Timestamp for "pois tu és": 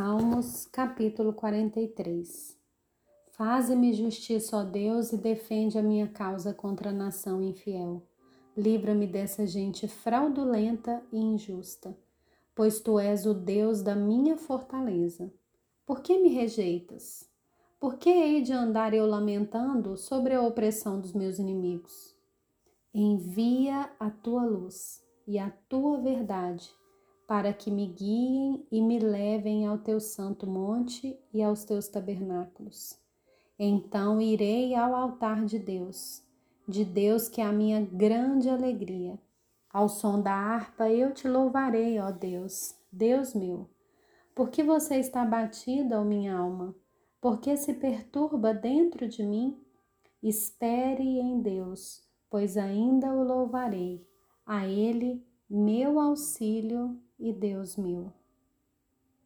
12.54-13.26